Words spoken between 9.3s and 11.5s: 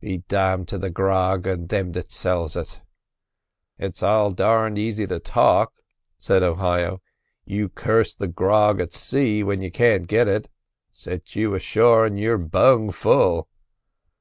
when you can't get it; set